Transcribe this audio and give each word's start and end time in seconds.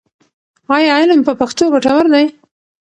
ایا 0.75 0.93
علم 1.01 1.21
په 1.27 1.33
پښتو 1.39 1.65
ګټور 1.73 2.05
دی؟ 2.13 2.25